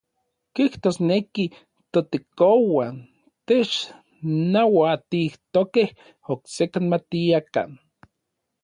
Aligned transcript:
Kijtosneki 0.55 1.45
ToTekouan 1.91 2.95
technauatijtokej 3.47 5.89
oksekan 6.33 6.85
matiakan. 6.91 7.69